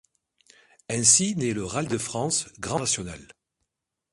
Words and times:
Ainsi 0.89 1.35
nait 1.35 1.53
le 1.53 1.63
Rallye 1.63 1.87
de 1.87 1.99
France– 1.99 2.49
Grand 2.59 2.79
National. 2.79 3.21